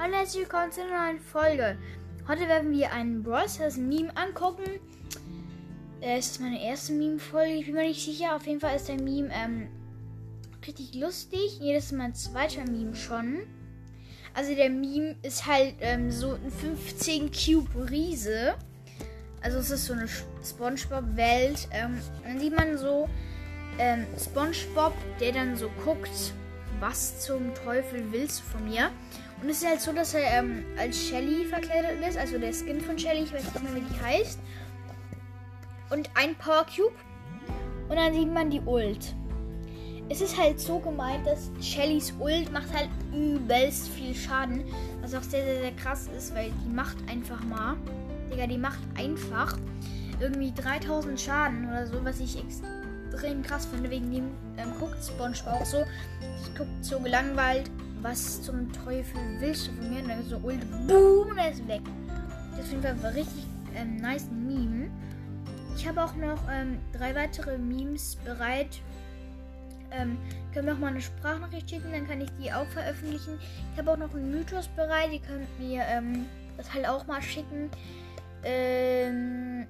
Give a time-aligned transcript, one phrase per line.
[0.00, 1.76] Hallo, herzlich willkommen zu einer neuen Folge.
[2.28, 3.46] Heute werden wir einen Brawl
[3.78, 4.78] Meme angucken.
[6.00, 7.54] Äh, ist das meine erste Meme-Folge?
[7.54, 8.36] Ich bin mir nicht sicher.
[8.36, 9.66] Auf jeden Fall ist der Meme ähm,
[10.64, 11.58] richtig lustig.
[11.58, 13.38] Jedes ist mein zweiter Meme schon.
[14.34, 18.54] Also der Meme ist halt ähm, so ein 15 Cube Riese.
[19.40, 21.66] Also es ist so eine SpongeBob-Welt.
[21.72, 23.08] Ähm, dann sieht man so
[23.80, 26.32] ähm, SpongeBob, der dann so guckt,
[26.78, 28.92] was zum Teufel willst du von mir?
[29.40, 32.80] Und es ist halt so, dass er ähm, als Shelly verkleidet ist, also der Skin
[32.80, 34.40] von Shelly, ich weiß nicht mehr, wie die heißt.
[35.90, 36.94] Und ein Power Cube.
[37.88, 39.14] Und dann sieht man die Ult.
[40.10, 44.64] Es ist halt so gemeint, dass Shellys Ult macht halt übelst viel Schaden.
[45.02, 47.76] Was auch sehr, sehr, sehr krass ist, weil die macht einfach mal.
[48.32, 49.56] Digga, die macht einfach
[50.20, 53.88] irgendwie 3000 Schaden oder so, was ich extrem krass finde.
[53.88, 55.84] Wegen dem ähm, guckt SpongeBob auch so.
[56.42, 57.70] Ich guckt so gelangweilt
[58.02, 60.02] was zum Teufel willst du von mir?
[60.02, 61.82] Und dann so Ult, boom, er ist weg.
[62.56, 64.90] Das auf jeden Fall richtig ähm, nice Meme.
[65.76, 68.80] Ich habe auch noch ähm, drei weitere Memes bereit.
[69.90, 70.18] Ähm,
[70.52, 73.38] können wir auch mal eine Sprachnachricht schicken, dann kann ich die auch veröffentlichen.
[73.72, 76.26] Ich habe auch noch einen Mythos bereit, ihr könnt mir ähm,
[76.56, 77.70] das halt auch mal schicken.
[78.44, 79.66] Ähm,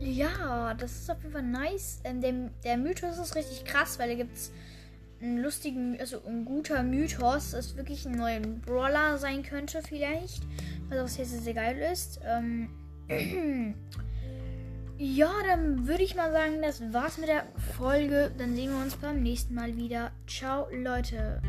[0.00, 2.00] ja, das ist auf jeden Fall nice.
[2.04, 2.32] Ähm, der,
[2.64, 4.50] der Mythos ist richtig krass, weil da gibt es
[5.20, 10.42] ein lustigen, also ein guter Mythos, das wirklich ein neuer Brawler sein könnte, vielleicht.
[10.88, 12.20] Was auch sehr, sehr, sehr geil ist.
[12.24, 12.70] Ähm,
[14.98, 18.32] ja, dann würde ich mal sagen, das war's mit der Folge.
[18.38, 20.10] Dann sehen wir uns beim nächsten Mal wieder.
[20.26, 21.42] Ciao, Leute.